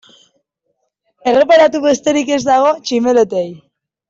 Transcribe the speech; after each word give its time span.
Erreparatu 1.31 1.83
besterik 1.83 2.33
ez 2.39 2.43
dago 2.51 2.73
tximeletei. 2.81 3.47